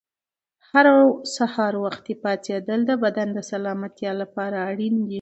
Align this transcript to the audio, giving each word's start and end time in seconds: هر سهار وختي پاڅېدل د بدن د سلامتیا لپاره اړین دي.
هر 0.69 0.87
سهار 1.35 1.73
وختي 1.85 2.13
پاڅېدل 2.23 2.79
د 2.89 2.91
بدن 3.03 3.27
د 3.33 3.39
سلامتیا 3.51 4.11
لپاره 4.21 4.57
اړین 4.69 4.93
دي. 5.05 5.09